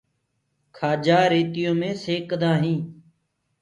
[0.77, 2.85] کآجآ ريتيو مي سيڪدآ هينٚ۔